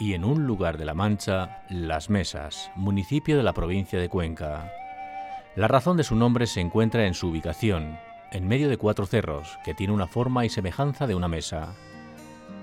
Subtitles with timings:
[0.00, 4.72] y en un lugar de la Mancha, Las Mesas, municipio de la provincia de Cuenca.
[5.54, 7.98] La razón de su nombre se encuentra en su ubicación,
[8.32, 11.74] en medio de cuatro cerros, que tiene una forma y semejanza de una mesa.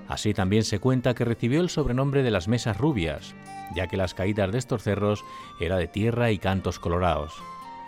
[0.08, 3.36] Así también se cuenta que recibió el sobrenombre de las mesas rubias,
[3.72, 5.24] ya que las caídas de estos cerros
[5.60, 7.34] era de tierra y cantos colorados,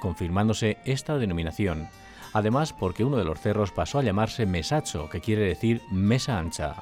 [0.01, 1.89] confirmándose esta denominación,
[2.33, 6.77] además porque uno de los cerros pasó a llamarse Mesacho, que quiere decir mesa ancha.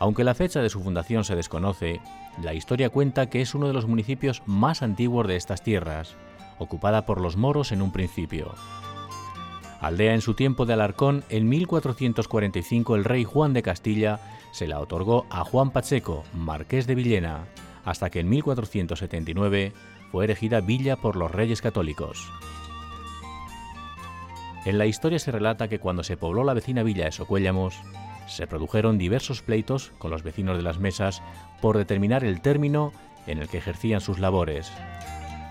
[0.00, 2.00] Aunque la fecha de su fundación se desconoce,
[2.42, 6.16] la historia cuenta que es uno de los municipios más antiguos de estas tierras,
[6.58, 8.54] ocupada por los moros en un principio.
[9.82, 14.20] Aldea en su tiempo de Alarcón, en 1445 el rey Juan de Castilla
[14.52, 17.44] se la otorgó a Juan Pacheco, marqués de Villena,
[17.84, 19.74] hasta que en 1479
[20.10, 22.26] fue erigida villa por los reyes católicos.
[24.64, 27.82] En la historia se relata que cuando se pobló la vecina villa de Socuéllamos,
[28.26, 31.22] se produjeron diversos pleitos con los vecinos de las mesas
[31.60, 32.92] por determinar el término
[33.26, 34.72] en el que ejercían sus labores,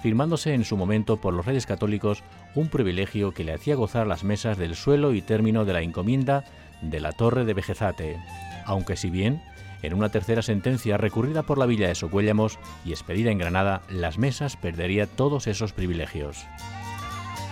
[0.02, 2.24] firmándose en su momento por los reyes católicos
[2.56, 6.46] un privilegio que le hacía gozar las mesas del suelo y término de la encomienda
[6.82, 8.18] de la Torre de Vejezate,
[8.66, 9.42] aunque si bien,
[9.82, 14.18] en una tercera sentencia recurrida por la villa de Socuéllamos y expedida en Granada, las
[14.18, 16.46] mesas perdería todos esos privilegios.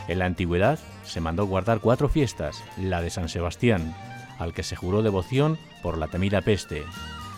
[0.07, 3.93] En la antigüedad se mandó guardar cuatro fiestas, la de San Sebastián,
[4.39, 6.83] al que se juró devoción por la temida peste,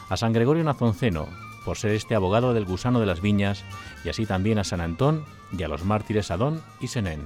[0.09, 1.27] a San Gregorio Nazonceno,
[1.65, 3.63] por ser este abogado del gusano de las viñas,
[4.03, 5.25] y así también a San Antón
[5.57, 7.21] y a los mártires Adón y Senén.